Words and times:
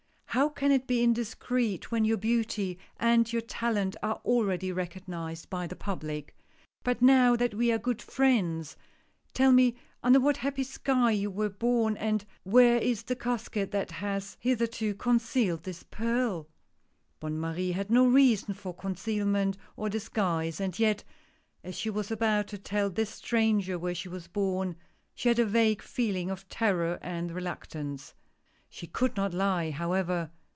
"How 0.41 0.47
can 0.47 0.71
it 0.71 0.87
be 0.87 1.03
indiscreet, 1.03 1.91
when 1.91 2.05
your 2.05 2.15
beauty 2.15 2.79
and 2.97 3.29
your 3.33 3.41
talent 3.41 3.97
are 4.01 4.21
already 4.23 4.71
recognized 4.71 5.49
by 5.49 5.67
the 5.67 5.75
public. 5.75 6.37
But 6.85 7.01
now 7.01 7.35
that 7.35 7.53
we 7.53 7.69
are 7.69 7.77
good 7.77 8.01
friends, 8.01 8.77
tell 9.33 9.51
me 9.51 9.75
under 10.01 10.21
what 10.21 10.37
happy 10.37 10.63
sky 10.63 11.11
you 11.11 11.29
were 11.29 11.49
born, 11.49 11.97
and 11.97 12.23
where 12.43 12.77
is 12.77 13.03
the 13.03 13.15
casket 13.17 13.71
that 13.71 13.91
has 13.91 14.37
hitherto 14.39 14.93
concealed 14.93 15.63
this 15.63 15.83
pearl?" 15.83 16.47
Bonne 17.19 17.37
Marie 17.37 17.73
had 17.73 17.91
no 17.91 18.07
reason 18.07 18.53
for 18.53 18.73
concealment 18.73 19.57
or 19.75 19.89
disguise; 19.89 20.61
and 20.61 20.79
yet, 20.79 21.03
as 21.61 21.75
she 21.77 21.89
was 21.89 22.09
about 22.09 22.47
to 22.47 22.57
tell 22.57 22.89
this 22.89 23.09
stranger 23.09 23.77
where 23.77 23.93
she 23.93 24.07
was 24.07 24.29
born, 24.29 24.77
she 25.13 25.27
had 25.27 25.39
a 25.39 25.45
vague 25.45 25.81
feeling 25.81 26.31
of 26.31 26.47
terror 26.47 26.99
and 27.01 27.33
reluctance. 27.33 28.13
She 28.73 28.87
could 28.87 29.17
not 29.17 29.33
lie, 29.33 29.71
however. 29.71 30.31